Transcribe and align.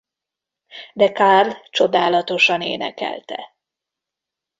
De 0.93 1.11
Carl 1.11 1.51
csodálatosan 1.69 2.61
énekelte. 2.61 3.55